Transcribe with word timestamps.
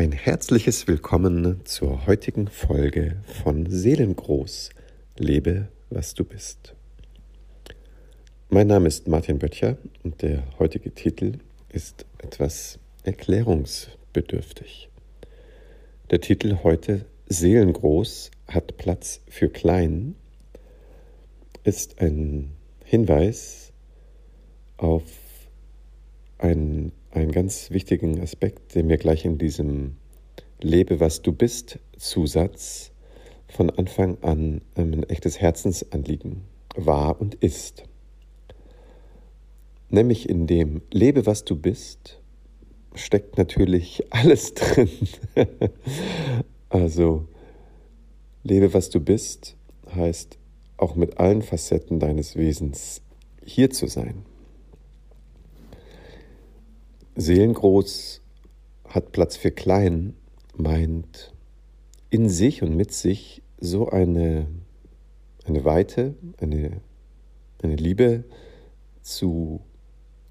Ein 0.00 0.12
herzliches 0.12 0.86
Willkommen 0.88 1.60
zur 1.66 2.06
heutigen 2.06 2.48
Folge 2.48 3.22
von 3.42 3.66
Seelengroß. 3.68 4.70
Lebe, 5.18 5.68
was 5.90 6.14
du 6.14 6.24
bist. 6.24 6.74
Mein 8.48 8.68
Name 8.68 8.88
ist 8.88 9.08
Martin 9.08 9.38
Böttcher 9.38 9.76
und 10.02 10.22
der 10.22 10.42
heutige 10.58 10.94
Titel 10.94 11.34
ist 11.68 12.06
etwas 12.16 12.78
erklärungsbedürftig. 13.02 14.88
Der 16.10 16.22
Titel 16.22 16.60
heute 16.64 17.04
Seelengroß 17.26 18.30
hat 18.48 18.78
Platz 18.78 19.20
für 19.28 19.50
klein 19.50 20.14
ist 21.62 22.00
ein 22.00 22.52
Hinweis 22.86 23.70
auf 24.78 25.02
einen, 26.38 26.92
einen 27.10 27.32
ganz 27.32 27.70
wichtigen 27.70 28.20
Aspekt, 28.20 28.74
der 28.74 28.84
mir 28.84 28.96
gleich 28.96 29.24
in 29.24 29.38
diesem 29.38 29.96
Lebe, 30.60 31.00
was 31.00 31.22
du 31.22 31.32
bist 31.32 31.78
Zusatz 31.96 32.92
von 33.48 33.70
Anfang 33.70 34.18
an 34.22 34.60
ein 34.74 35.02
echtes 35.04 35.40
Herzensanliegen 35.40 36.42
war 36.76 37.20
und 37.20 37.34
ist. 37.36 37.84
Nämlich 39.88 40.28
in 40.28 40.46
dem 40.46 40.82
Lebe, 40.92 41.26
was 41.26 41.44
du 41.44 41.56
bist, 41.56 42.20
steckt 42.94 43.38
natürlich 43.38 44.04
alles 44.10 44.54
drin. 44.54 44.88
also, 46.68 47.26
lebe, 48.44 48.72
was 48.72 48.90
du 48.90 49.00
bist, 49.00 49.56
heißt 49.94 50.38
auch 50.76 50.94
mit 50.94 51.18
allen 51.18 51.42
Facetten 51.42 51.98
deines 51.98 52.36
Wesens 52.36 53.02
hier 53.44 53.70
zu 53.70 53.86
sein. 53.86 54.24
Seelengroß 57.16 58.22
hat 58.88 59.12
Platz 59.12 59.36
für 59.36 59.50
klein, 59.50 60.14
meint 60.56 61.32
in 62.08 62.28
sich 62.28 62.62
und 62.62 62.76
mit 62.76 62.92
sich 62.92 63.42
so 63.60 63.88
eine, 63.88 64.46
eine 65.44 65.64
Weite, 65.64 66.14
eine, 66.38 66.80
eine 67.62 67.76
Liebe 67.76 68.24
zu 69.02 69.60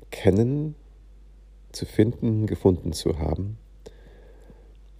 kennen, 0.10 0.76
zu 1.72 1.86
finden, 1.86 2.48
gefunden 2.48 2.94
zu 2.94 3.20
haben, 3.20 3.58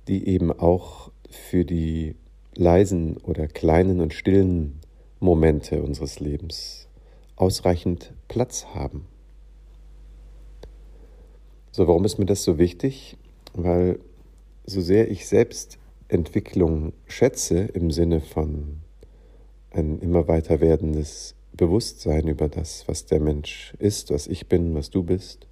die 0.08 0.28
eben 0.28 0.52
auch 0.52 1.12
für 1.30 1.66
die 1.66 2.16
leisen 2.56 3.18
oder 3.18 3.48
kleinen 3.48 4.02
und 4.02 4.14
stillen 4.14 4.80
Momente 5.20 5.82
unseres 5.82 6.20
Lebens 6.20 6.88
ausreichend 7.36 8.14
Platz 8.28 8.66
haben. 8.74 9.08
So, 11.80 11.88
warum 11.88 12.04
ist 12.04 12.20
mir 12.20 12.26
das 12.26 12.44
so 12.44 12.58
wichtig? 12.58 13.16
Weil 13.54 14.00
so 14.66 14.82
sehr 14.82 15.10
ich 15.10 15.30
Selbstentwicklung 15.30 16.92
schätze 17.08 17.60
im 17.60 17.90
Sinne 17.90 18.20
von 18.20 18.82
ein 19.72 20.00
immer 20.00 20.28
weiter 20.28 20.60
werdendes 20.60 21.36
Bewusstsein 21.54 22.28
über 22.28 22.50
das, 22.50 22.86
was 22.90 23.06
der 23.06 23.22
Mensch 23.22 23.74
ist, 23.80 24.12
was 24.12 24.28
ich 24.28 24.50
bin, 24.50 24.76
was 24.76 24.90
du 24.90 25.04
bist, 25.04 25.48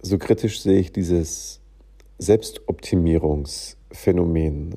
so 0.00 0.16
kritisch 0.16 0.62
sehe 0.62 0.78
ich 0.78 0.92
dieses 0.92 1.60
Selbstoptimierungsphänomen, 2.18 4.76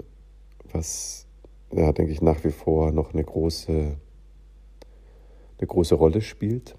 was, 0.72 1.28
ja, 1.72 1.92
denke 1.92 2.12
ich, 2.12 2.24
nach 2.24 2.44
wie 2.44 2.50
vor 2.50 2.92
noch 2.92 3.14
eine 3.14 3.24
große, 3.24 3.98
eine 5.60 5.68
große 5.68 5.94
Rolle 5.94 6.22
spielt. 6.22 6.76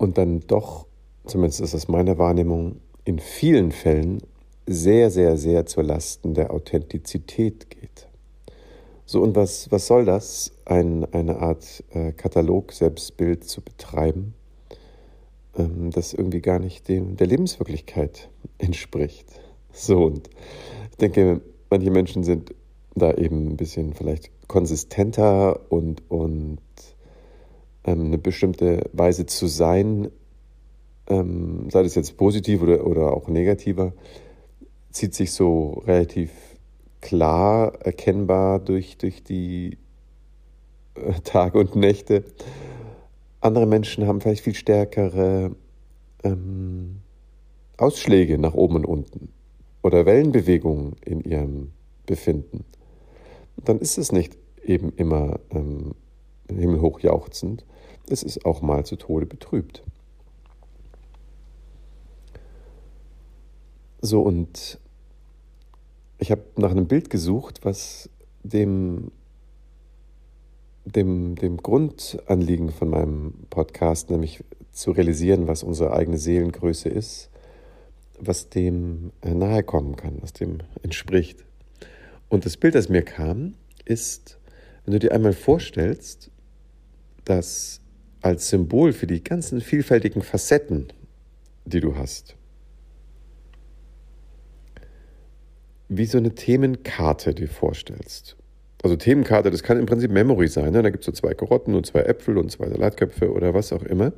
Und 0.00 0.18
dann 0.18 0.40
doch, 0.46 0.86
zumindest 1.26 1.60
ist 1.60 1.74
das 1.74 1.88
meine 1.88 2.18
Wahrnehmung, 2.18 2.80
in 3.04 3.18
vielen 3.18 3.72
Fällen 3.72 4.22
sehr, 4.66 5.10
sehr, 5.10 5.36
sehr 5.36 5.66
zur 5.66 5.82
Lasten 5.84 6.34
der 6.34 6.52
Authentizität 6.52 7.70
geht. 7.70 8.08
So, 9.04 9.20
und 9.22 9.34
was, 9.34 9.70
was 9.70 9.86
soll 9.86 10.04
das, 10.04 10.52
ein, 10.64 11.04
eine 11.12 11.40
Art 11.40 11.84
äh, 11.90 12.12
Katalog-Selbstbild 12.12 13.44
zu 13.44 13.62
betreiben? 13.62 14.34
ähm, 15.56 15.90
das 15.90 16.12
irgendwie 16.12 16.40
gar 16.40 16.58
nicht 16.58 16.88
dem, 16.88 17.16
der 17.16 17.26
Lebenswirklichkeit 17.26 18.28
entspricht. 18.58 19.26
So, 19.72 20.04
und 20.04 20.28
ich 20.90 20.96
denke, 20.96 21.40
manche 21.68 21.90
Menschen 21.90 22.24
sind 22.24 22.54
da 22.94 23.12
eben 23.14 23.48
ein 23.48 23.56
bisschen 23.56 23.94
vielleicht 23.94 24.30
konsistenter 24.48 25.70
und, 25.70 26.02
und 26.10 26.58
ähm, 27.84 28.06
eine 28.06 28.18
bestimmte 28.18 28.88
Weise 28.92 29.26
zu 29.26 29.46
sein, 29.46 30.10
ähm, 31.08 31.68
sei 31.70 31.82
das 31.82 31.94
jetzt 31.94 32.16
positiv 32.16 32.62
oder, 32.62 32.86
oder 32.86 33.12
auch 33.12 33.28
negativer, 33.28 33.92
zieht 34.90 35.14
sich 35.14 35.32
so 35.32 35.82
relativ 35.86 36.30
klar 37.00 37.74
erkennbar 37.80 38.60
durch, 38.60 38.96
durch 38.98 39.22
die 39.22 39.78
äh, 40.94 41.12
Tage 41.24 41.58
und 41.58 41.76
Nächte. 41.76 42.24
Andere 43.40 43.66
Menschen 43.66 44.06
haben 44.06 44.20
vielleicht 44.20 44.44
viel 44.44 44.54
stärkere 44.54 45.52
ähm, 46.22 47.00
Ausschläge 47.78 48.38
nach 48.38 48.54
oben 48.54 48.76
und 48.76 48.84
unten 48.84 49.28
oder 49.82 50.04
Wellenbewegungen 50.04 50.96
in 51.04 51.20
ihrem 51.22 51.72
Befinden. 52.04 52.64
Dann 53.64 53.78
ist 53.78 53.98
es 53.98 54.12
nicht 54.12 54.36
eben 54.62 54.92
immer 54.96 55.40
ähm, 55.50 55.94
himmelhoch 56.58 57.00
jauchzend, 57.00 57.64
es 58.08 58.22
ist 58.22 58.44
auch 58.44 58.62
mal 58.62 58.84
zu 58.84 58.96
Tode 58.96 59.26
betrübt. 59.26 59.82
So, 64.00 64.22
und 64.22 64.78
ich 66.18 66.30
habe 66.30 66.42
nach 66.56 66.70
einem 66.70 66.86
Bild 66.86 67.10
gesucht, 67.10 67.60
was 67.64 68.08
dem 68.42 69.12
dem, 70.84 71.36
dem 71.36 71.58
Grundanliegen 71.58 72.70
von 72.70 72.90
meinem 72.90 73.34
Podcast, 73.50 74.10
nämlich 74.10 74.42
zu 74.72 74.92
realisieren, 74.92 75.46
was 75.46 75.62
unsere 75.62 75.92
eigene 75.92 76.18
Seelengröße 76.18 76.88
ist, 76.88 77.30
was 78.18 78.48
dem 78.48 79.12
äh, 79.22 79.34
nahe 79.34 79.62
kommen 79.62 79.96
kann, 79.96 80.18
was 80.20 80.32
dem 80.32 80.58
entspricht. 80.82 81.44
Und 82.28 82.46
das 82.46 82.56
Bild, 82.56 82.74
das 82.74 82.88
mir 82.88 83.02
kam, 83.02 83.54
ist, 83.84 84.38
wenn 84.84 84.92
du 84.92 84.98
dir 84.98 85.12
einmal 85.12 85.32
vorstellst, 85.32 86.30
dass 87.30 87.80
als 88.22 88.48
Symbol 88.48 88.92
für 88.92 89.06
die 89.06 89.22
ganzen 89.22 89.60
vielfältigen 89.60 90.20
Facetten, 90.20 90.88
die 91.64 91.78
du 91.78 91.96
hast, 91.96 92.34
wie 95.88 96.06
so 96.06 96.18
eine 96.18 96.34
Themenkarte 96.34 97.32
dir 97.32 97.48
vorstellst. 97.48 98.36
Also 98.82 98.96
Themenkarte, 98.96 99.50
das 99.50 99.62
kann 99.62 99.78
im 99.78 99.86
Prinzip 99.86 100.10
Memory 100.10 100.48
sein. 100.48 100.72
Ne? 100.72 100.82
Da 100.82 100.90
gibt 100.90 101.02
es 101.02 101.06
so 101.06 101.12
zwei 101.12 101.34
Karotten 101.34 101.74
und 101.74 101.86
zwei 101.86 102.00
Äpfel 102.00 102.36
und 102.36 102.50
zwei 102.50 102.68
Salatköpfe 102.68 103.30
oder 103.32 103.54
was 103.54 103.72
auch 103.72 103.82
immer. 103.84 104.12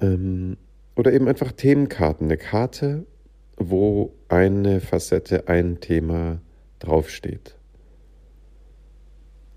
Ähm, 0.00 0.56
oder 0.94 1.12
eben 1.12 1.28
einfach 1.28 1.52
Themenkarten. 1.52 2.26
Eine 2.26 2.38
Karte, 2.38 3.04
wo 3.58 4.14
eine 4.28 4.80
Facette, 4.80 5.48
ein 5.48 5.80
Thema 5.80 6.40
draufsteht. 6.78 7.56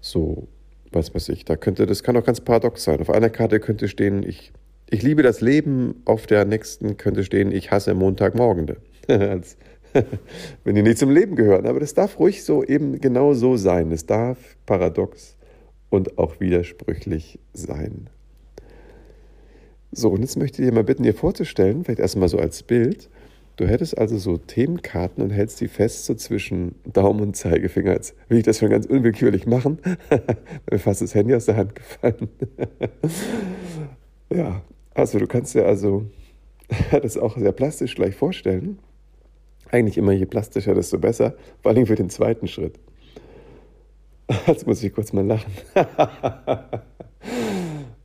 So, 0.01 0.47
was 0.91 1.13
weiß 1.13 1.29
ich, 1.29 1.45
da 1.45 1.55
könnte, 1.55 1.85
das 1.85 2.03
kann 2.03 2.17
auch 2.17 2.25
ganz 2.25 2.41
paradox 2.41 2.83
sein. 2.83 2.99
Auf 2.99 3.09
einer 3.09 3.29
Karte 3.29 3.59
könnte 3.59 3.87
stehen, 3.87 4.23
ich, 4.23 4.51
ich 4.89 5.03
liebe 5.03 5.23
das 5.23 5.41
Leben, 5.41 6.01
auf 6.05 6.27
der 6.27 6.45
nächsten 6.45 6.97
könnte 6.97 7.23
stehen, 7.23 7.51
ich 7.51 7.71
hasse 7.71 7.93
Montagmorgende. 7.93 8.77
wenn 10.63 10.75
die 10.75 10.81
nicht 10.81 10.97
zum 10.97 11.11
Leben 11.11 11.35
gehören. 11.35 11.65
Aber 11.65 11.79
das 11.79 11.93
darf 11.93 12.19
ruhig 12.19 12.43
so 12.43 12.63
eben 12.63 12.99
genau 12.99 13.33
so 13.33 13.57
sein. 13.57 13.91
Es 13.91 14.05
darf 14.05 14.37
paradox 14.65 15.35
und 15.89 16.17
auch 16.17 16.39
widersprüchlich 16.39 17.39
sein. 17.53 18.09
So, 19.91 20.09
und 20.09 20.21
jetzt 20.21 20.37
möchte 20.37 20.61
ich 20.61 20.69
dir 20.69 20.73
mal 20.73 20.83
bitten, 20.83 21.03
dir 21.03 21.15
vorzustellen, 21.15 21.83
vielleicht 21.83 21.99
erstmal 21.99 22.29
so 22.29 22.37
als 22.37 22.61
Bild, 22.61 23.09
du 23.59 23.67
hättest 23.67 23.97
also 23.97 24.17
so 24.17 24.37
Themenkarten 24.37 25.21
und 25.21 25.31
hältst 25.31 25.59
die 25.59 25.67
fest 25.67 26.05
so 26.05 26.15
zwischen 26.15 26.75
Daumen 26.85 27.19
und 27.19 27.35
Zeigefinger. 27.35 27.91
Jetzt 27.91 28.15
will 28.29 28.37
ich 28.37 28.45
das 28.45 28.59
schon 28.59 28.69
ganz 28.69 28.85
unwillkürlich 28.85 29.45
machen. 29.45 29.79
mir 30.71 30.79
fast 30.79 31.01
das 31.01 31.13
Handy 31.13 31.35
aus 31.35 31.45
der 31.45 31.57
Hand 31.57 31.75
gefallen. 31.75 32.29
ja, 34.33 34.61
also 34.93 35.19
du 35.19 35.27
kannst 35.27 35.55
dir 35.55 35.65
also 35.65 36.05
das 36.91 37.17
auch 37.17 37.37
sehr 37.37 37.51
plastisch 37.51 37.95
gleich 37.95 38.15
vorstellen. 38.15 38.79
Eigentlich 39.71 39.97
immer 39.97 40.13
je 40.13 40.25
plastischer, 40.25 40.73
desto 40.73 40.97
besser, 40.97 41.35
vor 41.61 41.71
allem 41.71 41.85
für 41.85 41.95
den 41.95 42.09
zweiten 42.09 42.47
Schritt. 42.47 42.79
Jetzt 44.47 44.65
muss 44.65 44.81
ich 44.81 44.93
kurz 44.93 45.11
mal 45.11 45.25
lachen. 45.25 45.51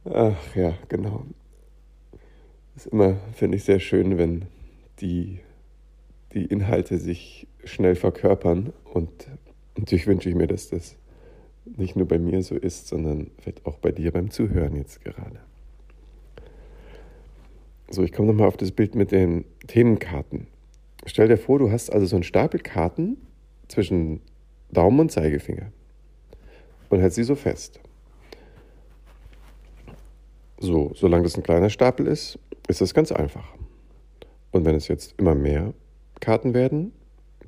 Ach 0.04 0.56
ja, 0.56 0.74
genau. 0.88 1.24
Ist 2.76 2.86
immer, 2.88 3.16
finde 3.34 3.56
ich, 3.56 3.64
sehr 3.64 3.78
schön, 3.78 4.18
wenn 4.18 4.46
die, 5.00 5.40
die 6.34 6.44
Inhalte 6.46 6.98
sich 6.98 7.46
schnell 7.64 7.94
verkörpern. 7.94 8.72
Und 8.92 9.28
natürlich 9.76 10.06
wünsche 10.06 10.28
ich 10.28 10.34
mir, 10.34 10.46
dass 10.46 10.68
das 10.68 10.96
nicht 11.64 11.96
nur 11.96 12.06
bei 12.06 12.18
mir 12.18 12.42
so 12.42 12.56
ist, 12.56 12.88
sondern 12.88 13.30
vielleicht 13.38 13.64
auch 13.66 13.78
bei 13.78 13.92
dir 13.92 14.12
beim 14.12 14.30
Zuhören 14.30 14.76
jetzt 14.76 15.02
gerade. 15.04 15.40
So, 17.88 18.02
ich 18.02 18.12
komme 18.12 18.28
nochmal 18.28 18.48
auf 18.48 18.56
das 18.56 18.72
Bild 18.72 18.94
mit 18.94 19.12
den 19.12 19.44
Themenkarten. 19.66 20.46
Stell 21.06 21.28
dir 21.28 21.36
vor, 21.36 21.58
du 21.58 21.70
hast 21.70 21.90
also 21.90 22.06
so 22.06 22.16
einen 22.16 22.22
Stapel 22.22 22.60
Karten 22.60 23.16
zwischen 23.68 24.20
Daumen 24.70 25.00
und 25.00 25.12
Zeigefinger 25.12 25.70
und 26.88 27.00
hältst 27.00 27.16
sie 27.16 27.24
so 27.24 27.34
fest. 27.34 27.80
So, 30.58 30.92
solange 30.94 31.24
das 31.24 31.36
ein 31.36 31.42
kleiner 31.42 31.70
Stapel 31.70 32.06
ist, 32.06 32.38
ist 32.68 32.80
das 32.80 32.94
ganz 32.94 33.12
einfach. 33.12 33.44
Und 34.50 34.64
wenn 34.64 34.74
es 34.74 34.88
jetzt 34.88 35.14
immer 35.18 35.34
mehr 35.34 35.74
Karten 36.24 36.54
werden, 36.54 36.92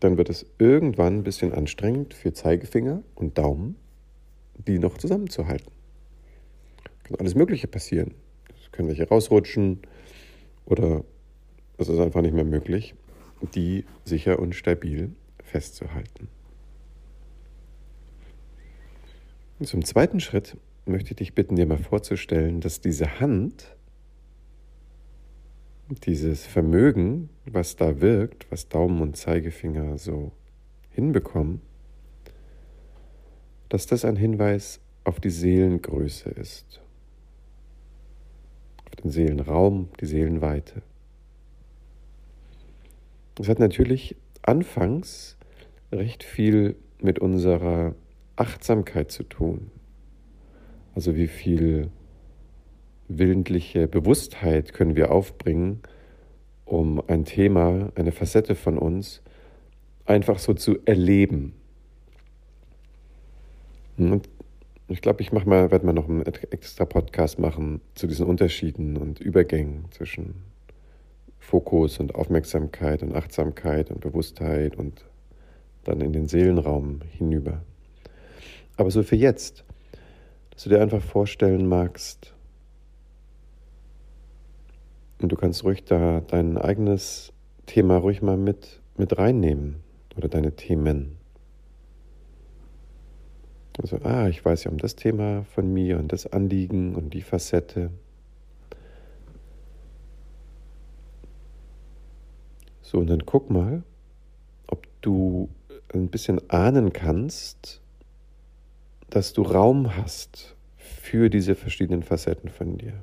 dann 0.01 0.19
wird 0.19 0.29
es 0.29 0.45
irgendwann 0.59 1.19
ein 1.19 1.25
bisschen 1.25 1.53
anstrengend 1.53 2.13
für 2.13 2.33
Zeigefinger 2.33 3.03
und 3.15 3.39
Daumen, 3.39 3.77
die 4.67 4.79
noch 4.79 4.99
zusammenzuhalten. 4.99 5.73
Kann 7.05 7.17
alles 7.19 7.35
Mögliche 7.35 7.69
passieren. 7.69 8.15
Es 8.61 8.71
können 8.73 8.89
welche 8.89 9.09
rausrutschen 9.09 9.81
oder 10.67 11.05
es 11.79 11.89
ist 11.89 11.99
einfach 11.99 12.21
nicht 12.21 12.35
mehr 12.35 12.45
möglich, 12.45 12.95
die 13.55 13.85
sicher 14.05 14.39
und 14.39 14.55
stabil 14.55 15.13
festzuhalten. 15.43 16.29
Und 19.59 19.67
zum 19.67 19.85
zweiten 19.85 20.21
Schritt 20.21 20.57
möchte 20.85 21.11
ich 21.11 21.17
dich 21.17 21.35
bitten, 21.35 21.57
dir 21.57 21.67
mal 21.67 21.79
vorzustellen, 21.79 22.61
dass 22.61 22.81
diese 22.81 23.21
Hand, 23.21 23.76
dieses 25.89 26.47
Vermögen, 26.47 27.31
was 27.45 27.77
da 27.77 28.01
wirkt, 28.01 28.51
was 28.51 28.69
Daumen 28.69 29.01
und 29.01 29.17
Zeigefinger 29.17 29.99
so 29.99 30.33
hinbekommen, 30.91 31.61
dass 33.69 33.87
das 33.87 34.05
ein 34.05 34.17
Hinweis 34.17 34.81
auf 35.05 35.21
die 35.21 35.31
Seelengröße 35.31 36.31
ist, 36.31 36.81
auf 38.85 38.97
den 38.97 39.11
Seelenraum, 39.11 39.89
die 40.01 40.07
Seelenweite. 40.07 40.83
Das 43.37 43.49
hat 43.49 43.59
natürlich 43.59 44.17
anfangs 44.43 45.37
recht 45.93 46.25
viel 46.25 46.75
mit 47.01 47.19
unserer 47.19 47.95
Achtsamkeit 48.35 49.13
zu 49.13 49.23
tun. 49.23 49.71
Also 50.95 51.15
wie 51.15 51.29
viel 51.29 51.91
willentliche 53.09 53.89
Bewusstheit 53.89 54.73
können 54.73 54.97
wir 54.97 55.11
aufbringen, 55.11 55.81
um 56.65 57.03
ein 57.07 57.25
Thema, 57.25 57.91
eine 57.95 58.13
Facette 58.13 58.55
von 58.55 58.79
uns 58.79 59.23
einfach 60.05 60.39
so 60.39 60.55
zu 60.55 60.79
erleben. 60.85 61.55
Und 63.97 64.29
ich 64.89 65.01
glaube, 65.01 65.23
ich 65.23 65.33
mache 65.33 65.49
mal, 65.49 65.71
werde 65.71 65.87
mal 65.87 65.93
noch 65.93 66.09
einen 66.09 66.23
extra 66.23 66.85
Podcast 66.85 67.39
machen 67.39 67.81
zu 67.95 68.07
diesen 68.07 68.27
Unterschieden 68.27 68.97
und 68.97 69.21
Übergängen 69.21 69.87
zwischen 69.91 70.35
Fokus 71.39 71.99
und 71.99 72.15
Aufmerksamkeit 72.15 73.03
und 73.03 73.15
Achtsamkeit 73.15 73.91
und 73.91 74.01
Bewusstheit 74.01 74.77
und 74.77 75.05
dann 75.85 76.01
in 76.01 76.13
den 76.13 76.27
Seelenraum 76.27 77.01
hinüber. 77.17 77.63
Aber 78.77 78.91
so 78.91 79.03
für 79.03 79.17
jetzt 79.17 79.65
dass 80.57 80.65
du 80.65 80.71
dir 80.71 80.81
einfach 80.81 81.03
vorstellen 81.03 81.69
magst, 81.69 82.33
und 85.21 85.31
du 85.31 85.37
kannst 85.37 85.65
ruhig 85.65 85.85
da 85.85 86.21
dein 86.21 86.59
eigenes 86.59 87.33
Thema 87.67 87.97
ruhig 87.97 88.23
mal 88.23 88.37
mit, 88.37 88.81
mit 88.97 89.19
reinnehmen 89.19 89.77
oder 90.17 90.29
deine 90.29 90.57
Themen. 90.57 91.17
Also, 93.79 93.99
ah, 94.05 94.29
ich 94.29 94.43
weiß 94.43 94.65
ja 94.65 94.71
um 94.71 94.79
das 94.79 94.97
Thema 94.97 95.45
von 95.55 95.73
mir 95.73 95.99
und 95.99 96.13
das 96.13 96.27
Anliegen 96.27 96.95
und 96.95 97.13
die 97.13 97.21
Facette. 97.21 97.91
So, 102.81 102.99
und 102.99 103.09
dann 103.09 103.27
guck 103.27 103.51
mal, 103.51 103.83
ob 104.67 104.87
du 105.03 105.49
ein 105.93 106.09
bisschen 106.09 106.49
ahnen 106.51 106.93
kannst, 106.93 107.83
dass 109.11 109.33
du 109.33 109.43
Raum 109.43 109.97
hast 109.97 110.57
für 110.77 111.29
diese 111.29 111.55
verschiedenen 111.55 112.03
Facetten 112.03 112.49
von 112.49 112.79
dir. 112.79 112.95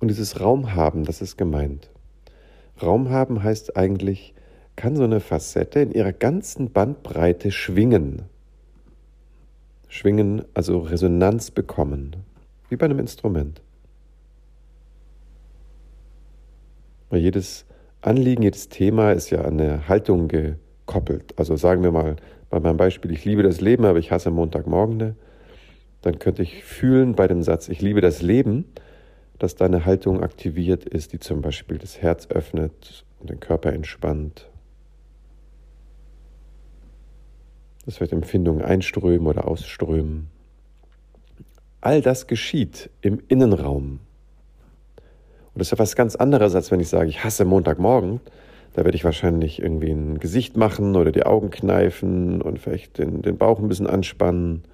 Und 0.00 0.08
dieses 0.08 0.40
Raum 0.40 0.74
haben, 0.74 1.04
das 1.04 1.20
ist 1.22 1.36
gemeint. 1.36 1.90
Raum 2.82 3.10
haben 3.10 3.42
heißt 3.42 3.76
eigentlich, 3.76 4.34
kann 4.74 4.96
so 4.96 5.04
eine 5.04 5.20
Facette 5.20 5.80
in 5.80 5.92
ihrer 5.92 6.12
ganzen 6.12 6.72
Bandbreite 6.72 7.50
schwingen. 7.50 8.22
Schwingen, 9.88 10.42
also 10.54 10.78
Resonanz 10.78 11.50
bekommen, 11.50 12.16
wie 12.70 12.76
bei 12.76 12.86
einem 12.86 12.98
Instrument. 12.98 13.60
Weil 17.10 17.20
jedes 17.20 17.66
Anliegen, 18.00 18.42
jedes 18.42 18.70
Thema 18.70 19.12
ist 19.12 19.28
ja 19.30 19.42
an 19.42 19.60
eine 19.60 19.88
Haltung 19.88 20.28
gekoppelt. 20.28 21.34
Also 21.36 21.56
sagen 21.56 21.82
wir 21.82 21.92
mal, 21.92 22.16
bei 22.48 22.60
meinem 22.60 22.78
Beispiel, 22.78 23.10
ich 23.10 23.24
liebe 23.26 23.42
das 23.42 23.60
Leben, 23.60 23.84
aber 23.84 23.98
ich 23.98 24.10
hasse 24.10 24.30
Montagmorgen, 24.30 25.16
dann 26.00 26.18
könnte 26.18 26.42
ich 26.42 26.64
fühlen 26.64 27.14
bei 27.14 27.28
dem 27.28 27.42
Satz, 27.42 27.68
ich 27.68 27.82
liebe 27.82 28.00
das 28.00 28.22
Leben, 28.22 28.64
dass 29.40 29.56
deine 29.56 29.86
Haltung 29.86 30.22
aktiviert 30.22 30.84
ist, 30.84 31.14
die 31.14 31.18
zum 31.18 31.40
Beispiel 31.40 31.78
das 31.78 32.00
Herz 32.00 32.28
öffnet 32.28 33.04
und 33.18 33.30
den 33.30 33.40
Körper 33.40 33.72
entspannt. 33.72 34.48
Das 37.86 38.00
wird 38.00 38.12
Empfindungen 38.12 38.62
einströmen 38.62 39.26
oder 39.26 39.48
ausströmen. 39.48 40.28
All 41.80 42.02
das 42.02 42.26
geschieht 42.26 42.90
im 43.00 43.22
Innenraum. 43.28 44.00
Und 45.54 45.58
das 45.58 45.68
ist 45.68 45.72
etwas 45.72 45.96
ganz 45.96 46.16
anderes, 46.16 46.54
als 46.54 46.70
wenn 46.70 46.80
ich 46.80 46.90
sage, 46.90 47.08
ich 47.08 47.24
hasse 47.24 47.46
Montagmorgen, 47.46 48.20
da 48.74 48.84
werde 48.84 48.96
ich 48.96 49.04
wahrscheinlich 49.04 49.60
irgendwie 49.60 49.90
ein 49.90 50.18
Gesicht 50.18 50.58
machen 50.58 50.94
oder 50.96 51.12
die 51.12 51.24
Augen 51.24 51.48
kneifen 51.50 52.42
und 52.42 52.58
vielleicht 52.58 52.98
den, 52.98 53.22
den 53.22 53.38
Bauch 53.38 53.58
ein 53.58 53.68
bisschen 53.68 53.86
anspannen 53.86 54.64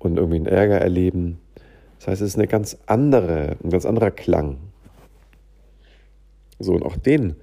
und 0.00 0.16
irgendwie 0.16 0.36
einen 0.36 0.46
Ärger 0.46 0.78
erleben. 0.78 1.38
Das 1.98 2.08
heißt, 2.08 2.22
es 2.22 2.28
ist 2.30 2.36
eine 2.36 2.46
ganz 2.46 2.76
andere, 2.86 3.56
ein 3.62 3.70
ganz 3.70 3.86
anderer 3.86 4.10
Klang. 4.10 4.58
So, 6.58 6.72
und 6.72 6.82
auch 6.82 6.96
den 6.96 7.36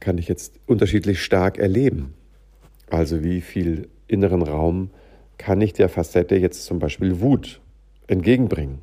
kann 0.00 0.18
ich 0.18 0.28
jetzt 0.28 0.58
unterschiedlich 0.66 1.22
stark 1.22 1.58
erleben. 1.58 2.14
Also 2.90 3.22
wie 3.22 3.40
viel 3.40 3.88
inneren 4.08 4.42
Raum 4.42 4.90
kann 5.38 5.60
ich 5.60 5.72
der 5.72 5.88
Facette 5.88 6.36
jetzt 6.36 6.64
zum 6.64 6.78
Beispiel 6.78 7.20
Wut 7.20 7.60
entgegenbringen? 8.06 8.80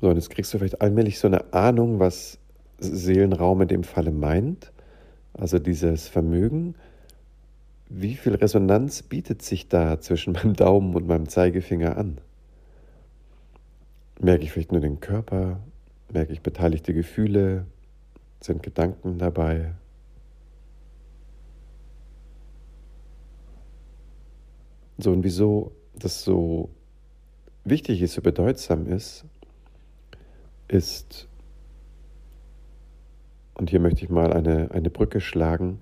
So, 0.00 0.08
und 0.08 0.16
jetzt 0.16 0.30
kriegst 0.30 0.52
du 0.52 0.58
vielleicht 0.58 0.82
allmählich 0.82 1.18
so 1.18 1.28
eine 1.28 1.52
Ahnung, 1.54 1.98
was 1.98 2.38
Seelenraum 2.78 3.62
in 3.62 3.68
dem 3.68 3.84
Falle 3.84 4.10
meint. 4.10 4.70
Also 5.32 5.58
dieses 5.58 6.08
Vermögen. 6.08 6.74
Wie 7.96 8.16
viel 8.16 8.34
Resonanz 8.34 9.04
bietet 9.04 9.42
sich 9.42 9.68
da 9.68 10.00
zwischen 10.00 10.32
meinem 10.32 10.54
Daumen 10.54 10.96
und 10.96 11.06
meinem 11.06 11.28
Zeigefinger 11.28 11.96
an? 11.96 12.18
Merke 14.20 14.42
ich 14.42 14.50
vielleicht 14.50 14.72
nur 14.72 14.80
den 14.80 14.98
Körper? 14.98 15.60
Merke 16.12 16.32
ich 16.32 16.40
beteiligte 16.40 16.92
Gefühle? 16.92 17.66
Sind 18.40 18.64
Gedanken 18.64 19.18
dabei? 19.18 19.74
So, 24.98 25.12
und 25.12 25.22
wieso 25.22 25.70
das 25.94 26.24
so 26.24 26.70
wichtig 27.62 28.02
ist, 28.02 28.14
so 28.14 28.22
bedeutsam 28.22 28.88
ist, 28.88 29.24
ist, 30.66 31.28
und 33.54 33.70
hier 33.70 33.78
möchte 33.78 34.04
ich 34.04 34.10
mal 34.10 34.32
eine, 34.32 34.72
eine 34.72 34.90
Brücke 34.90 35.20
schlagen, 35.20 35.80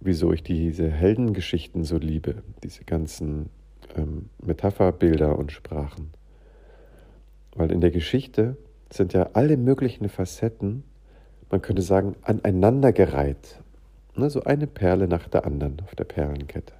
wieso 0.00 0.32
ich 0.32 0.42
diese 0.42 0.90
Heldengeschichten 0.90 1.84
so 1.84 1.98
liebe, 1.98 2.42
diese 2.62 2.84
ganzen 2.84 3.50
ähm, 3.96 4.30
Metapherbilder 4.42 5.38
und 5.38 5.52
Sprachen. 5.52 6.10
Weil 7.54 7.70
in 7.72 7.80
der 7.80 7.90
Geschichte 7.90 8.56
sind 8.90 9.12
ja 9.12 9.30
alle 9.34 9.56
möglichen 9.56 10.08
Facetten, 10.08 10.84
man 11.50 11.62
könnte 11.62 11.82
sagen, 11.82 12.16
aneinandergereiht. 12.22 13.60
Ne, 14.16 14.30
so 14.30 14.42
eine 14.44 14.66
Perle 14.66 15.08
nach 15.08 15.28
der 15.28 15.44
anderen 15.44 15.80
auf 15.82 15.94
der 15.94 16.04
Perlenkette. 16.04 16.72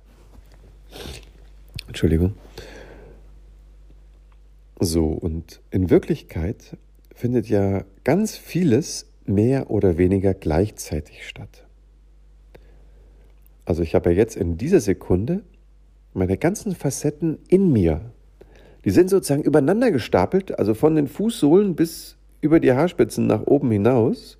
Entschuldigung. 1.87 2.35
So, 4.81 5.07
und 5.07 5.61
in 5.71 5.91
Wirklichkeit 5.91 6.77
findet 7.15 7.49
ja 7.49 7.85
ganz 8.03 8.37
vieles 8.37 9.07
mehr 9.27 9.71
oder 9.71 9.99
weniger 9.99 10.35
gleichzeitig 10.35 11.27
statt. 11.27 11.67
Also 13.71 13.85
ich 13.85 13.95
habe 13.95 14.11
ja 14.11 14.17
jetzt 14.17 14.35
in 14.35 14.57
dieser 14.57 14.81
Sekunde 14.81 15.45
meine 16.13 16.37
ganzen 16.37 16.75
Facetten 16.75 17.39
in 17.47 17.73
mir. 17.73 18.01
Die 18.85 18.91
sind 18.91 19.09
sozusagen 19.09 19.45
übereinander 19.45 19.93
gestapelt, 19.93 20.59
also 20.59 20.75
von 20.75 20.97
den 20.97 21.07
Fußsohlen 21.07 21.77
bis 21.77 22.17
über 22.41 22.59
die 22.59 22.73
Haarspitzen 22.73 23.29
nach 23.29 23.47
oben 23.47 23.71
hinaus. 23.71 24.39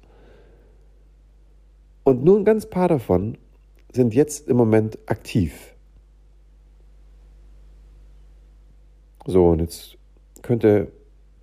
Und 2.03 2.25
nur 2.25 2.41
ein 2.41 2.45
ganz 2.45 2.67
paar 2.67 2.89
davon 2.89 3.39
sind 3.93 4.15
jetzt 4.15 4.49
im 4.49 4.57
Moment 4.57 4.99
aktiv. 5.07 5.77
So, 9.27 9.51
und 9.51 9.61
jetzt 9.61 9.97
könnte 10.43 10.91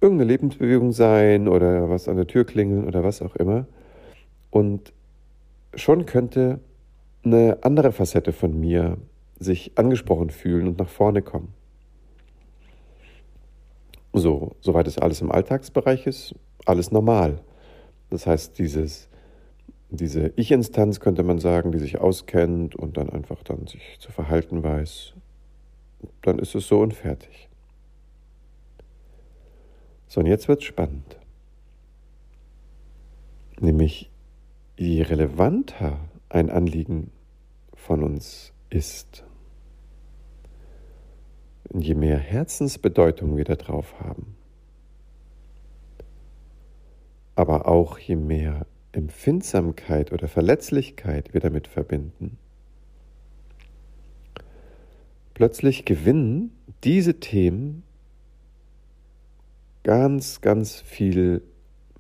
irgendeine 0.02 0.30
Lebensbewegung 0.30 0.92
sein 0.92 1.48
oder 1.48 1.90
was 1.90 2.10
an 2.10 2.18
der 2.18 2.28
Tür 2.28 2.44
klingeln 2.44 2.86
oder 2.86 3.06
was 3.06 3.22
auch 3.22 3.38
immer. 3.38 3.66
Und 4.50 4.92
schon 5.74 6.06
könnte 6.06 6.60
eine 7.28 7.60
andere 7.62 7.92
Facette 7.92 8.34
von 8.34 8.60
mir 8.60 8.98
sich 9.40 9.78
angesprochen 9.78 10.30
fühlen 10.30 10.68
und 10.68 10.80
nach 10.80 10.90
vorne 10.90 11.22
kommen. 11.22 11.54
So, 14.14 14.56
soweit 14.62 14.88
es 14.88 14.98
alles 14.98 15.22
im 15.22 15.32
Alltagsbereich 15.32 16.08
ist, 16.08 16.34
alles 16.66 16.92
normal. 16.92 17.42
Das 18.10 18.26
heißt, 18.26 18.58
dieses, 18.58 19.10
diese 19.90 20.34
Ich-Instanz 20.36 21.00
könnte 21.00 21.24
man 21.24 21.40
sagen, 21.40 21.72
die 21.72 21.78
sich 21.78 22.00
auskennt 22.00 22.76
und 22.76 22.98
dann 22.98 23.10
einfach 23.10 23.44
dann 23.44 23.68
sich 23.68 23.98
zu 24.00 24.12
verhalten 24.12 24.64
weiß, 24.64 25.14
dann 26.24 26.40
ist 26.40 26.56
es 26.56 26.68
so 26.68 26.80
und 26.80 26.94
fertig. 26.94 27.48
So, 30.08 30.22
und 30.22 30.26
jetzt 30.26 30.48
wird 30.48 30.62
es 30.62 30.66
spannend. 30.66 31.18
Nämlich, 33.60 34.10
je 34.78 35.02
relevanter 35.02 36.00
ein 36.30 36.50
Anliegen 36.50 37.12
von 37.88 38.04
uns 38.04 38.52
ist, 38.70 39.24
und 41.70 41.82
je 41.82 41.96
mehr 41.96 42.18
Herzensbedeutung 42.18 43.38
wir 43.38 43.46
da 43.46 43.56
drauf 43.56 43.98
haben, 44.02 44.36
aber 47.36 47.66
auch 47.66 47.98
je 47.98 48.18
mehr 48.18 48.66
Empfindsamkeit 48.92 50.12
oder 50.12 50.28
Verletzlichkeit 50.28 51.34
wir 51.34 51.40
damit 51.40 51.68
verbinden, 51.68 52.38
plötzlich 55.34 55.86
gewinnen 55.86 56.52
diese 56.84 57.22
Themen 57.22 57.84
ganz, 59.84 60.42
ganz 60.42 60.82
viel, 60.82 61.42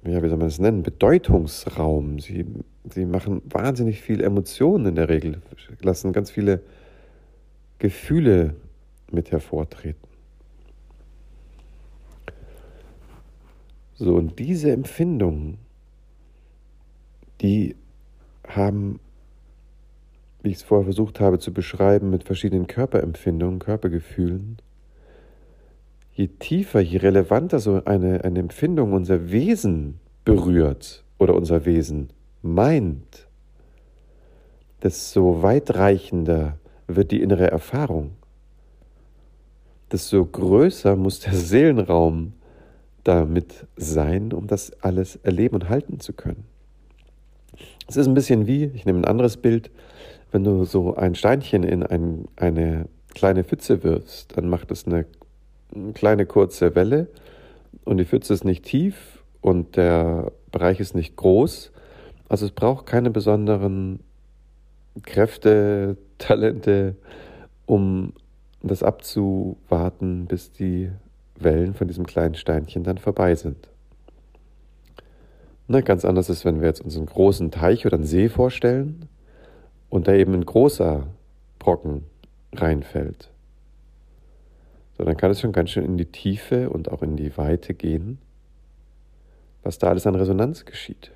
ja, 0.03 0.23
wie 0.23 0.29
soll 0.29 0.37
man 0.37 0.47
es 0.47 0.59
nennen, 0.59 0.83
Bedeutungsraum. 0.83 2.19
Sie, 2.19 2.45
sie 2.89 3.05
machen 3.05 3.41
wahnsinnig 3.45 4.01
viel 4.01 4.21
Emotionen 4.21 4.87
in 4.87 4.95
der 4.95 5.09
Regel, 5.09 5.41
lassen 5.81 6.13
ganz 6.13 6.31
viele 6.31 6.61
Gefühle 7.79 8.55
mit 9.11 9.31
hervortreten. 9.31 10.07
So, 13.95 14.15
und 14.15 14.37
diese 14.37 14.71
Empfindungen, 14.71 15.57
die 17.41 17.75
haben, 18.47 18.99
wie 20.43 20.49
ich 20.49 20.57
es 20.57 20.63
vorher 20.63 20.85
versucht 20.85 21.19
habe 21.19 21.39
zu 21.39 21.51
beschreiben, 21.51 22.11
mit 22.11 22.23
verschiedenen 22.23 22.67
Körperempfindungen, 22.67 23.59
Körpergefühlen, 23.59 24.57
je 26.17 26.27
tiefer, 26.39 26.81
je 26.81 26.97
relevanter 26.97 27.59
so 27.59 27.81
eine, 27.85 28.23
eine 28.23 28.39
Empfindung 28.39 28.93
unser 28.93 29.31
Wesen 29.31 29.99
berührt 30.25 31.03
oder 31.19 31.35
unser 31.35 31.65
Wesen 31.65 32.09
meint, 32.41 33.27
desto 34.81 35.41
weitreichender 35.43 36.57
wird 36.87 37.11
die 37.11 37.21
innere 37.21 37.49
Erfahrung 37.49 38.17
desto 39.91 40.25
größer 40.25 40.95
muss 40.95 41.19
der 41.19 41.33
Seelenraum 41.33 42.33
damit 43.03 43.67
sein, 43.77 44.33
um 44.33 44.47
das 44.47 44.71
alles 44.81 45.15
erleben 45.17 45.55
und 45.55 45.69
halten 45.69 45.99
zu 45.99 46.13
können. 46.13 46.43
Es 47.87 47.95
ist 47.95 48.07
ein 48.07 48.13
bisschen 48.13 48.47
wie, 48.47 48.65
ich 48.65 48.85
nehme 48.85 48.99
ein 48.99 49.05
anderes 49.05 49.37
Bild, 49.37 49.71
wenn 50.31 50.43
du 50.43 50.65
so 50.65 50.95
ein 50.95 51.15
Steinchen 51.15 51.63
in 51.63 51.83
ein, 51.83 52.25
eine 52.35 52.89
kleine 53.15 53.45
Pfütze 53.45 53.83
wirfst, 53.83 54.37
dann 54.37 54.49
macht 54.49 54.71
es 54.71 54.85
eine, 54.85 55.05
eine 55.73 55.93
kleine 55.93 56.25
kurze 56.25 56.75
Welle 56.75 57.07
und 57.85 57.97
die 57.97 58.05
Pfütze 58.05 58.33
ist 58.33 58.45
nicht 58.45 58.65
tief 58.65 59.23
und 59.41 59.77
der 59.77 60.31
Bereich 60.51 60.79
ist 60.79 60.95
nicht 60.95 61.15
groß. 61.15 61.71
Also 62.29 62.45
es 62.45 62.51
braucht 62.51 62.85
keine 62.85 63.11
besonderen 63.11 63.99
Kräfte, 65.03 65.97
Talente, 66.17 66.95
um 67.65 68.13
das 68.63 68.81
abzuwarten, 68.81 70.25
bis 70.25 70.51
die 70.51 70.91
Wellen 71.39 71.75
von 71.75 71.87
diesem 71.87 72.05
kleinen 72.07 72.35
Steinchen 72.35 72.83
dann 72.83 72.97
vorbei 72.97 73.35
sind. 73.35 73.69
Na, 75.67 75.81
ganz 75.81 76.05
anders 76.05 76.29
ist, 76.29 76.45
wenn 76.45 76.61
wir 76.61 76.67
jetzt 76.67 76.81
uns 76.81 76.97
einen 76.97 77.05
großen 77.05 77.51
Teich 77.51 77.85
oder 77.85 77.97
einen 77.97 78.05
See 78.05 78.29
vorstellen 78.29 79.07
und 79.89 80.07
da 80.07 80.13
eben 80.13 80.33
ein 80.33 80.45
großer 80.45 81.07
Brocken 81.59 82.03
reinfällt. 82.53 83.29
So, 84.97 85.05
dann 85.05 85.17
kann 85.17 85.31
es 85.31 85.41
schon 85.41 85.51
ganz 85.51 85.69
schön 85.69 85.85
in 85.85 85.97
die 85.97 86.05
Tiefe 86.05 86.69
und 86.69 86.91
auch 86.91 87.03
in 87.03 87.17
die 87.17 87.37
Weite 87.37 87.73
gehen, 87.73 88.17
was 89.63 89.77
da 89.77 89.89
alles 89.89 90.07
an 90.07 90.15
Resonanz 90.15 90.65
geschieht. 90.65 91.11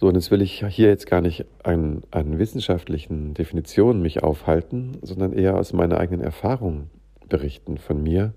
So, 0.00 0.08
und 0.08 0.14
jetzt 0.14 0.30
will 0.30 0.40
ich 0.40 0.64
hier 0.66 0.88
jetzt 0.88 1.06
gar 1.06 1.20
nicht 1.20 1.44
an, 1.62 2.02
an 2.10 2.38
wissenschaftlichen 2.38 3.34
Definitionen 3.34 4.00
mich 4.00 4.22
aufhalten, 4.22 4.96
sondern 5.02 5.34
eher 5.34 5.56
aus 5.58 5.74
meiner 5.74 5.98
eigenen 5.98 6.22
Erfahrung 6.22 6.88
berichten 7.28 7.76
von 7.76 8.02
mir, 8.02 8.32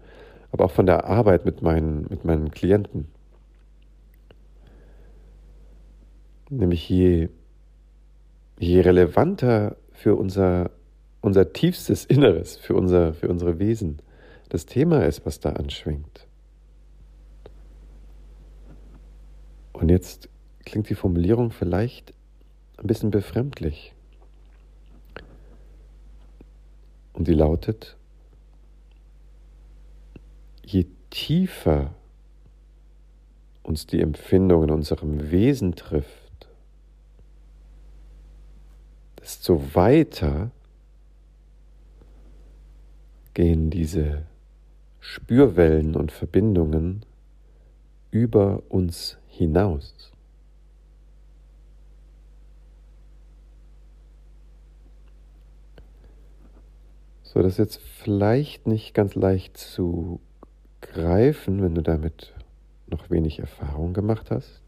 aber 0.51 0.65
auch 0.65 0.71
von 0.71 0.85
der 0.85 1.05
Arbeit 1.05 1.45
mit 1.45 1.61
meinen, 1.61 2.05
mit 2.09 2.25
meinen 2.25 2.51
Klienten. 2.51 3.07
Nämlich 6.49 6.87
je, 6.89 7.29
je 8.59 8.81
relevanter 8.81 9.77
für 9.93 10.15
unser, 10.15 10.69
unser 11.23 11.53
tiefstes 11.53 12.03
Inneres, 12.03 12.57
für, 12.57 12.75
unser, 12.75 13.13
für 13.13 13.29
unsere 13.29 13.57
Wesen 13.57 13.99
das 14.49 14.65
Thema 14.65 15.05
ist, 15.05 15.25
was 15.25 15.39
da 15.39 15.53
anschwingt. 15.53 16.27
Und 19.71 19.89
jetzt 19.89 20.27
klingt 20.65 20.89
die 20.89 20.95
Formulierung 20.95 21.51
vielleicht 21.51 22.13
ein 22.77 22.87
bisschen 22.87 23.09
befremdlich. 23.09 23.93
Und 27.13 27.29
die 27.29 27.33
lautet, 27.33 27.95
je 30.65 30.85
tiefer 31.09 31.95
uns 33.63 33.87
die 33.87 34.01
Empfindung 34.01 34.65
in 34.65 34.71
unserem 34.71 35.31
Wesen 35.31 35.75
trifft, 35.75 36.49
desto 39.21 39.73
weiter 39.73 40.51
gehen 43.33 43.69
diese 43.69 44.23
Spürwellen 44.99 45.95
und 45.95 46.11
Verbindungen 46.11 47.05
über 48.11 48.63
uns 48.69 49.17
hinaus. 49.27 50.11
So, 57.23 57.41
das 57.41 57.53
ist 57.53 57.57
jetzt 57.57 57.81
vielleicht 57.81 58.67
nicht 58.67 58.93
ganz 58.93 59.15
leicht 59.15 59.57
zu 59.57 60.19
greifen, 60.81 61.63
wenn 61.63 61.73
du 61.73 61.81
damit 61.81 62.33
noch 62.85 63.09
wenig 63.09 63.39
Erfahrung 63.39 63.93
gemacht 63.93 64.29
hast. 64.29 64.61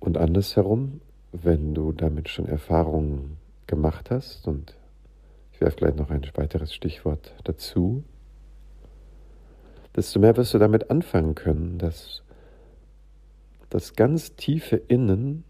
Und 0.00 0.18
andersherum, 0.18 1.00
wenn 1.30 1.74
du 1.74 1.92
damit 1.92 2.28
schon 2.28 2.46
Erfahrungen 2.46 3.36
gemacht 3.70 4.10
hast, 4.10 4.48
und 4.48 4.76
ich 5.52 5.60
werfe 5.60 5.76
gleich 5.76 5.94
noch 5.94 6.10
ein 6.10 6.28
weiteres 6.34 6.74
Stichwort 6.74 7.32
dazu, 7.44 8.04
desto 9.94 10.18
mehr 10.18 10.36
wirst 10.36 10.52
du 10.52 10.58
damit 10.58 10.90
anfangen 10.90 11.36
können, 11.36 11.78
dass 11.78 12.22
das 13.70 13.94
ganz 13.94 14.34
tiefe 14.34 14.76
Innen 14.76 15.44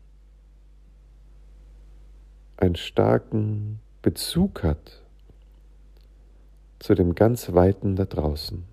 einen 2.59 2.77
starken 2.77 3.81
Bezug 4.03 4.63
hat 4.63 5.03
zu 6.79 6.95
dem 6.95 7.15
ganz 7.15 7.53
Weiten 7.55 7.97
da 7.97 8.05
draußen. 8.05 8.65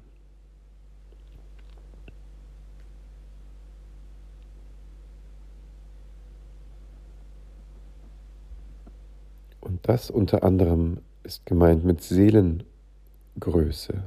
Und 9.77 9.87
das 9.87 10.09
unter 10.09 10.41
anderem 10.41 11.01
ist 11.21 11.45
gemeint 11.45 11.85
mit 11.85 12.01
Seelengröße. 12.01 14.01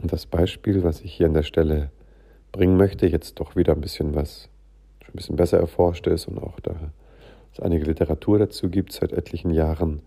Und 0.00 0.10
das 0.10 0.24
Beispiel, 0.24 0.82
was 0.84 1.02
ich 1.02 1.12
hier 1.12 1.26
an 1.26 1.34
der 1.34 1.42
Stelle 1.42 1.90
bringen 2.50 2.78
möchte, 2.78 3.06
jetzt 3.06 3.40
doch 3.40 3.56
wieder 3.56 3.74
ein 3.74 3.82
bisschen 3.82 4.14
was 4.14 4.48
schon 5.02 5.12
ein 5.12 5.16
bisschen 5.16 5.36
besser 5.36 5.58
erforscht 5.58 6.06
ist 6.06 6.28
und 6.28 6.38
auch 6.38 6.58
da 6.60 6.74
es 7.52 7.60
einige 7.60 7.84
Literatur 7.84 8.38
dazu 8.38 8.70
gibt 8.70 8.92
seit 8.92 9.12
etlichen 9.12 9.50
Jahren. 9.50 10.00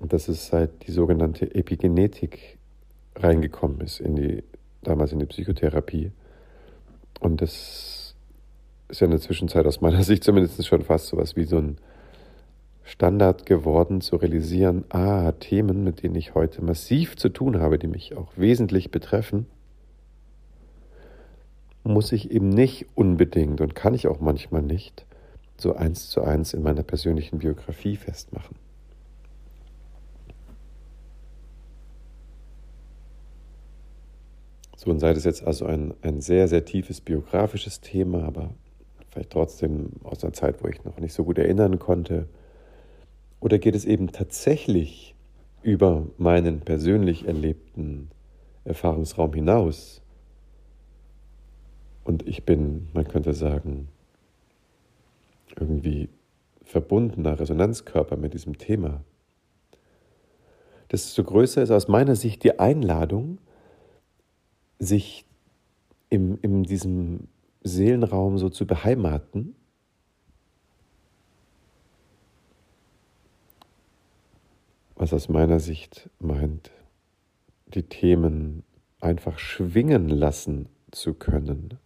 Und 0.00 0.14
dass 0.14 0.28
es 0.28 0.46
seit 0.46 0.86
die 0.86 0.90
sogenannte 0.90 1.54
Epigenetik 1.54 2.56
reingekommen 3.14 3.82
ist, 3.82 4.00
in 4.00 4.16
die, 4.16 4.42
damals 4.82 5.12
in 5.12 5.18
die 5.18 5.26
Psychotherapie. 5.26 6.12
Und 7.20 7.42
das 7.42 8.03
ist 8.94 9.00
ja 9.00 9.06
in 9.06 9.10
der 9.10 9.20
Zwischenzeit 9.20 9.66
aus 9.66 9.80
meiner 9.80 10.02
Sicht 10.04 10.22
zumindest 10.22 10.64
schon 10.64 10.82
fast 10.82 11.08
sowas 11.08 11.34
wie 11.34 11.44
so 11.44 11.58
ein 11.58 11.78
Standard 12.84 13.44
geworden, 13.44 14.00
zu 14.00 14.16
realisieren, 14.16 14.84
ah, 14.90 15.32
Themen, 15.32 15.82
mit 15.82 16.02
denen 16.02 16.14
ich 16.14 16.34
heute 16.34 16.62
massiv 16.62 17.16
zu 17.16 17.28
tun 17.28 17.58
habe, 17.58 17.78
die 17.78 17.88
mich 17.88 18.14
auch 18.14 18.28
wesentlich 18.36 18.92
betreffen, 18.92 19.46
muss 21.82 22.12
ich 22.12 22.30
eben 22.30 22.50
nicht 22.50 22.86
unbedingt 22.94 23.60
und 23.60 23.74
kann 23.74 23.94
ich 23.94 24.06
auch 24.06 24.20
manchmal 24.20 24.62
nicht 24.62 25.06
so 25.56 25.74
eins 25.74 26.08
zu 26.08 26.22
eins 26.22 26.54
in 26.54 26.62
meiner 26.62 26.84
persönlichen 26.84 27.38
Biografie 27.38 27.96
festmachen. 27.96 28.54
So, 34.76 34.90
und 34.90 35.00
sei 35.00 35.14
das 35.14 35.24
jetzt 35.24 35.44
also 35.44 35.64
ein, 35.66 35.94
ein 36.02 36.20
sehr, 36.20 36.46
sehr 36.46 36.64
tiefes 36.64 37.00
biografisches 37.00 37.80
Thema, 37.80 38.24
aber 38.24 38.50
vielleicht 39.14 39.30
trotzdem 39.30 39.90
aus 40.02 40.22
einer 40.22 40.32
Zeit, 40.32 40.62
wo 40.62 40.68
ich 40.68 40.84
noch 40.84 40.98
nicht 40.98 41.14
so 41.14 41.24
gut 41.24 41.38
erinnern 41.38 41.78
konnte, 41.78 42.26
oder 43.40 43.58
geht 43.58 43.74
es 43.74 43.84
eben 43.84 44.10
tatsächlich 44.10 45.14
über 45.62 46.06
meinen 46.18 46.60
persönlich 46.60 47.26
erlebten 47.26 48.10
Erfahrungsraum 48.64 49.32
hinaus? 49.32 50.02
Und 52.04 52.26
ich 52.26 52.44
bin, 52.44 52.88
man 52.92 53.06
könnte 53.06 53.32
sagen, 53.34 53.88
irgendwie 55.58 56.08
verbundener 56.64 57.38
Resonanzkörper 57.38 58.16
mit 58.16 58.34
diesem 58.34 58.58
Thema. 58.58 59.04
Desto 60.90 61.22
größer 61.22 61.62
ist 61.62 61.70
aus 61.70 61.88
meiner 61.88 62.16
Sicht 62.16 62.42
die 62.44 62.58
Einladung, 62.58 63.38
sich 64.78 65.24
in, 66.10 66.36
in 66.38 66.64
diesem 66.64 67.28
Seelenraum 67.64 68.36
so 68.36 68.50
zu 68.50 68.66
beheimaten. 68.66 69.56
Was 74.96 75.12
aus 75.12 75.28
meiner 75.28 75.58
Sicht 75.58 76.10
meint, 76.20 76.70
die 77.66 77.82
Themen 77.82 78.62
einfach 79.00 79.38
schwingen 79.38 80.08
lassen 80.08 80.68
zu 80.92 81.14
können. 81.14 81.78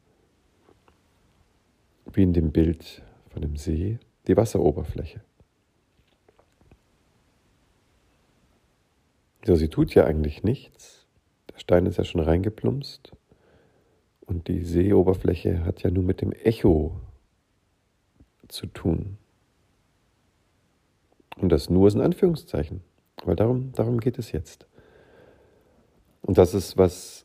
Wie 2.13 2.23
in 2.23 2.33
dem 2.33 2.53
Bild 2.53 3.03
von 3.31 3.43
dem 3.43 3.57
See, 3.57 3.99
die 4.27 4.37
Wasseroberfläche. 4.37 5.23
So, 9.47 9.57
sie 9.57 9.69
tut 9.69 9.95
ja 9.95 10.05
eigentlich 10.05 10.43
nichts. 10.43 11.07
Der 11.51 11.59
Stein 11.59 11.87
ist 11.87 11.97
ja 11.97 12.05
schon 12.05 12.21
reingeplumpst 12.21 13.13
und 14.29 14.47
die 14.47 14.63
Seeoberfläche 14.63 15.65
hat 15.65 15.83
ja 15.83 15.91
nur 15.91 16.05
mit 16.05 16.21
dem 16.21 16.33
Echo 16.33 17.01
zu 18.47 18.67
tun. 18.67 19.17
Und 21.37 21.49
das 21.51 21.71
nur 21.71 21.89
ist 21.89 21.95
ein 21.95 22.03
Anführungszeichen, 22.03 22.83
weil 23.25 23.37
darum, 23.37 23.73
darum 23.73 24.01
geht 24.01 24.19
es 24.19 24.33
jetzt. 24.33 24.67
Und 26.21 26.37
das 26.37 26.53
ist, 26.53 26.77
was 26.77 27.25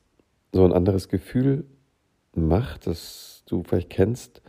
so 0.54 0.64
ein 0.64 0.72
anderes 0.72 1.10
Gefühl 1.10 1.66
macht, 2.36 2.88
das 2.88 3.44
du 3.48 3.64
vielleicht 3.64 3.90
kennst, 3.90 4.42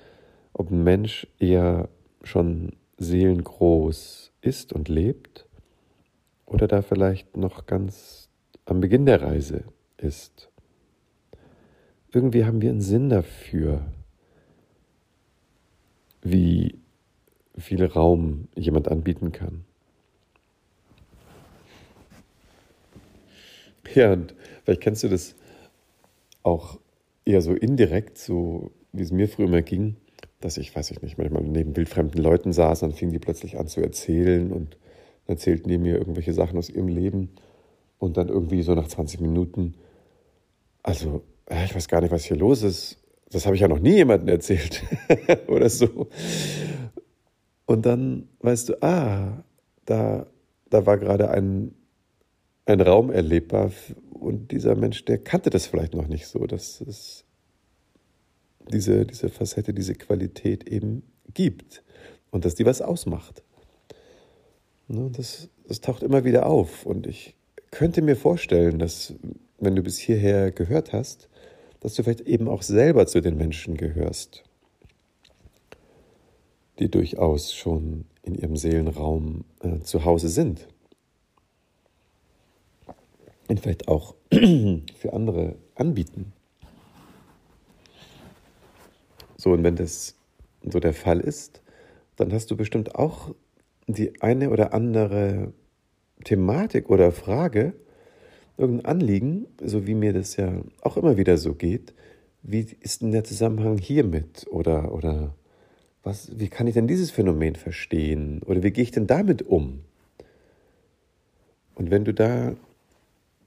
ob 0.52 0.70
ein 0.70 0.84
Mensch 0.84 1.26
eher 1.40 1.88
schon 2.23 2.76
seelengroß 2.99 4.32
ist 4.42 4.73
und 4.73 4.88
lebt 4.88 5.46
oder 6.46 6.68
da 6.68 6.82
vielleicht 6.82 7.37
noch 7.37 7.66
ganz 7.66 8.28
am 8.64 8.80
Beginn 8.80 9.06
der 9.06 9.23
Reise 9.23 9.64
ist. 9.96 10.50
Irgendwie 12.14 12.44
haben 12.44 12.62
wir 12.62 12.71
einen 12.71 12.80
Sinn 12.80 13.09
dafür, 13.09 13.85
wie 16.23 16.78
viel 17.59 17.85
Raum 17.85 18.49
jemand 18.54 18.88
anbieten 18.88 19.33
kann. 19.33 19.64
Ja, 23.94 24.12
und 24.12 24.35
vielleicht 24.64 24.81
kennst 24.81 25.03
du 25.03 25.09
das 25.09 25.35
auch 26.42 26.81
eher 27.24 27.42
so 27.42 27.55
indirekt, 27.55 28.18
so 28.18 28.72
wie 28.92 29.03
es 29.03 29.12
mir 29.12 29.29
früher 29.29 29.46
immer 29.46 29.62
ging, 29.62 29.96
dass 30.40 30.57
ich, 30.57 30.74
weiß 30.74 30.90
ich 30.90 31.03
nicht, 31.03 31.18
manchmal 31.18 31.42
neben 31.42 31.77
wildfremden 31.77 32.22
Leuten 32.22 32.53
saß, 32.53 32.81
dann 32.81 32.92
fingen 32.92 33.12
die 33.12 33.18
plötzlich 33.18 33.59
an 33.59 33.68
zu 33.68 33.81
erzählen 33.81 34.53
und 34.53 34.77
erzählten 35.27 35.68
die 35.68 35.79
mir 35.79 35.96
irgendwelche 35.96 36.33
Sachen 36.33 36.59
aus 36.59 36.70
ihrem 36.70 36.88
Leben 36.88 37.31
und 37.98 38.16
dann 38.16 38.29
irgendwie 38.29 38.62
so 38.62 38.74
nach 38.74 38.88
20 38.88 39.20
Minuten 39.20 39.74
also, 40.85 41.22
ich 41.50 41.74
weiß 41.74 41.88
gar 41.88 42.00
nicht, 42.00 42.11
was 42.11 42.24
hier 42.24 42.37
los 42.37 42.62
ist. 42.62 42.98
Das 43.30 43.46
habe 43.46 43.57
ich 43.57 43.62
ja 43.62 43.68
noch 43.68 43.80
nie 43.80 43.94
jemandem 43.94 44.28
erzählt 44.28 44.83
oder 45.48 45.68
so. 45.68 46.09
Und 47.66 47.87
dann 47.87 48.28
weißt 48.40 48.70
du, 48.70 48.83
ah, 48.83 49.44
da, 49.85 50.26
da 50.70 50.87
war 50.87 50.98
gerade 50.98 51.30
ein, 51.30 51.74
ein 52.66 52.80
Raum 52.80 53.11
erlebbar 53.11 53.72
und 54.12 54.52
dieser 54.52 54.74
Mensch, 54.74 55.04
der 55.04 55.18
kannte 55.18 55.50
das 55.50 55.66
vielleicht 55.66 55.94
noch 55.94 56.07
nicht 56.07 56.26
so, 56.26 56.46
dass 56.46 56.80
es 56.80 57.24
diese, 58.72 59.04
diese 59.04 59.28
Facette, 59.28 59.74
diese 59.74 59.94
Qualität 59.94 60.68
eben 60.68 61.02
gibt 61.33 61.83
und 62.30 62.44
dass 62.44 62.54
die 62.54 62.66
was 62.66 62.80
ausmacht. 62.80 63.42
Ne, 64.88 65.11
das, 65.14 65.48
das 65.66 65.80
taucht 65.80 66.02
immer 66.02 66.24
wieder 66.24 66.46
auf 66.46 66.87
und 66.87 67.07
ich 67.07 67.35
könnte 67.70 68.02
mir 68.02 68.16
vorstellen, 68.16 68.78
dass 68.78 69.14
wenn 69.59 69.74
du 69.74 69.83
bis 69.83 69.98
hierher 69.98 70.52
gehört 70.52 70.92
hast, 70.92 71.28
dass 71.85 71.92
du 71.92 72.03
vielleicht 72.03 72.23
eben 72.23 72.49
auch 72.49 72.62
selber 72.62 73.07
zu 73.07 73.20
den 73.20 73.37
Menschen 73.37 73.77
gehörst, 73.77 74.42
die 76.79 76.90
durchaus 76.90 77.53
schon 77.53 78.07
in 78.23 78.35
ihrem 78.35 78.57
Seelenraum 78.57 79.44
äh, 79.61 79.81
zu 79.81 80.07
Hause 80.07 80.31
sind. 80.31 80.66
Und 83.49 83.61
vielleicht 83.61 83.87
auch 83.88 84.14
für 84.31 85.12
andere 85.12 85.57
anbieten. 85.75 86.33
So, 89.37 89.53
und 89.53 89.62
wenn 89.62 89.77
das 89.77 90.14
so 90.62 90.81
der 90.81 90.94
Fall 90.94 91.20
ist, 91.20 91.61
dann 92.16 92.33
hast 92.33 92.51
du 92.51 92.57
bestimmt 92.57 92.94
auch 92.94 93.35
die 93.88 94.23
eine 94.23 94.49
oder 94.49 94.73
andere 94.73 95.53
Thematik 96.25 96.88
oder 96.88 97.12
Frage, 97.12 97.75
irgendein 98.57 98.87
Anliegen, 98.87 99.47
so 99.62 99.87
wie 99.87 99.95
mir 99.95 100.12
das 100.12 100.37
ja 100.37 100.53
auch 100.81 100.97
immer 100.97 101.17
wieder 101.17 101.37
so 101.38 101.55
geht, 101.55 101.95
wie 102.43 102.67
ist 102.81 103.03
denn 103.03 103.12
der 103.12 103.25
Zusammenhang 103.25 103.79
hiermit? 103.79 104.47
Oder, 104.51 104.93
oder 104.93 105.35
was, 106.03 106.31
wie 106.38 106.49
kann 106.49 106.67
ich 106.67 106.75
denn 106.75 106.87
dieses 106.87 107.11
Phänomen 107.11 107.57
verstehen? 107.57 108.43
Oder 108.45 108.62
wie 108.62 108.71
gehe 108.71 108.85
ich 108.85 108.90
denn 108.90 109.07
damit 109.07 109.43
um? 109.43 109.81
Und 111.75 111.90
wenn 111.90 112.05
du 112.05 112.12
da 112.12 112.55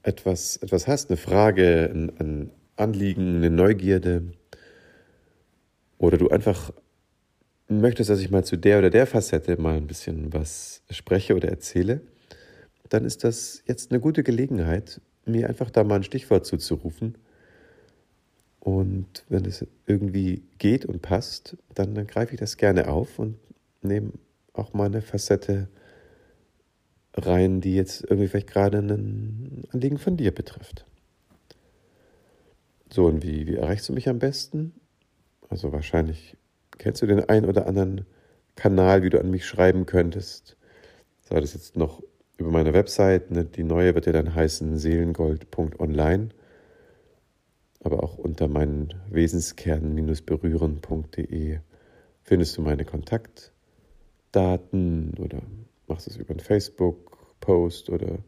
etwas, 0.02 0.56
etwas 0.56 0.86
hast, 0.86 1.10
eine 1.10 1.16
Frage, 1.16 1.90
ein, 1.92 2.12
ein 2.18 2.50
Anliegen, 2.76 3.36
eine 3.36 3.50
Neugierde, 3.50 4.32
oder 5.98 6.16
du 6.16 6.28
einfach 6.28 6.72
möchtest, 7.68 8.08
dass 8.08 8.20
ich 8.20 8.30
mal 8.30 8.44
zu 8.44 8.56
der 8.56 8.78
oder 8.78 8.90
der 8.90 9.06
Facette 9.06 9.60
mal 9.60 9.76
ein 9.76 9.86
bisschen 9.86 10.32
was 10.32 10.82
spreche 10.90 11.34
oder 11.34 11.48
erzähle, 11.48 12.00
dann 12.88 13.04
ist 13.04 13.24
das 13.24 13.62
jetzt 13.66 13.90
eine 13.90 14.00
gute 14.00 14.22
Gelegenheit, 14.22 15.00
mir 15.24 15.48
einfach 15.48 15.70
da 15.70 15.84
mal 15.84 15.96
ein 15.96 16.02
Stichwort 16.02 16.46
zuzurufen. 16.46 17.16
Und 18.60 19.24
wenn 19.28 19.44
es 19.44 19.66
irgendwie 19.86 20.42
geht 20.58 20.84
und 20.84 21.02
passt, 21.02 21.56
dann, 21.74 21.94
dann 21.94 22.06
greife 22.06 22.34
ich 22.34 22.40
das 22.40 22.56
gerne 22.56 22.88
auf 22.88 23.18
und 23.18 23.36
nehme 23.82 24.12
auch 24.52 24.72
mal 24.72 24.86
eine 24.86 25.02
Facette 25.02 25.68
rein, 27.14 27.60
die 27.60 27.74
jetzt 27.74 28.02
irgendwie 28.02 28.28
vielleicht 28.28 28.48
gerade 28.48 28.78
ein 28.78 29.64
Anliegen 29.72 29.98
von 29.98 30.16
dir 30.16 30.32
betrifft. 30.32 30.84
So, 32.90 33.06
und 33.06 33.22
wie, 33.22 33.46
wie 33.46 33.56
erreichst 33.56 33.88
du 33.88 33.92
mich 33.92 34.08
am 34.08 34.18
besten? 34.18 34.74
Also 35.48 35.72
wahrscheinlich 35.72 36.36
kennst 36.78 37.02
du 37.02 37.06
den 37.06 37.28
einen 37.28 37.46
oder 37.46 37.66
anderen 37.66 38.06
Kanal, 38.56 39.02
wie 39.02 39.10
du 39.10 39.20
an 39.20 39.30
mich 39.30 39.46
schreiben 39.46 39.86
könntest. 39.86 40.56
Sei 41.22 41.40
das 41.40 41.54
jetzt 41.54 41.76
noch 41.76 42.02
über 42.38 42.50
meine 42.50 42.72
Website. 42.72 43.30
Ne, 43.30 43.44
die 43.44 43.64
neue 43.64 43.94
wird 43.94 44.06
ja 44.06 44.12
dann 44.12 44.34
heißen 44.34 44.78
seelengold.online, 44.78 46.30
aber 47.80 48.02
auch 48.02 48.16
unter 48.16 48.48
meinen 48.48 48.94
Wesenskern-berühren.de 49.10 51.58
findest 52.22 52.56
du 52.56 52.62
meine 52.62 52.86
Kontaktdaten 52.86 55.12
oder 55.18 55.42
machst 55.86 56.06
es 56.06 56.16
über 56.16 56.30
einen 56.30 56.40
Facebook-Post 56.40 57.90
oder 57.90 58.20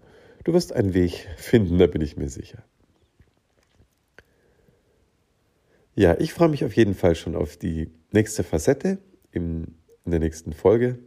du 0.44 0.52
wirst 0.52 0.74
einen 0.74 0.92
Weg 0.94 1.28
finden, 1.36 1.78
da 1.78 1.86
bin 1.86 2.02
ich 2.02 2.16
mir 2.16 2.28
sicher. 2.28 2.64
Ja, 5.94 6.18
ich 6.18 6.32
freue 6.32 6.48
mich 6.48 6.64
auf 6.64 6.74
jeden 6.76 6.94
Fall 6.94 7.14
schon 7.14 7.36
auf 7.36 7.56
die 7.56 7.92
nächste 8.12 8.42
Facette 8.42 8.98
in 9.32 9.76
der 10.04 10.18
nächsten 10.18 10.52
Folge 10.52 10.98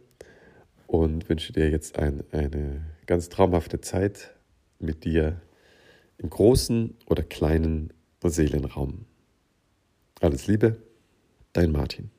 und 0.86 1.28
wünsche 1.28 1.52
dir 1.52 1.70
jetzt 1.70 1.98
ein, 1.98 2.24
eine 2.32 2.84
ganz 3.06 3.28
traumhafte 3.28 3.80
Zeit 3.80 4.34
mit 4.78 5.04
dir 5.04 5.40
im 6.18 6.30
großen 6.30 6.96
oder 7.06 7.22
kleinen 7.22 7.92
Seelenraum. 8.22 9.04
Alles 10.20 10.46
Liebe, 10.46 10.78
dein 11.52 11.72
Martin. 11.72 12.10